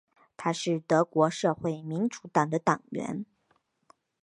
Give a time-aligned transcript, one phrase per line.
[0.35, 3.23] 他是德国社会民主党的党员。